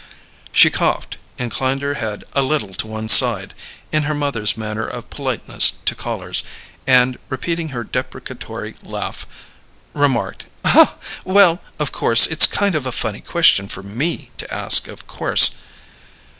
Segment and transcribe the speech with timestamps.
[0.51, 3.53] She coughed, inclined her head a little to one side,
[3.91, 6.41] in her mother's manner of politeness to callers,
[6.87, 9.27] and, repeating her deprecatory laugh,
[9.93, 10.45] remarked:
[11.23, 15.51] "Well, of course it's kind of a funny question for me to ask, of course."